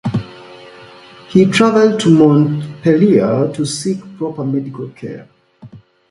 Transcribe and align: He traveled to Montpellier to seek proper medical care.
He 1.29 1.45
traveled 1.45 1.99
to 2.01 2.09
Montpellier 2.09 3.51
to 3.53 3.65
seek 3.67 3.99
proper 4.17 4.43
medical 4.43 4.89
care. 4.89 5.27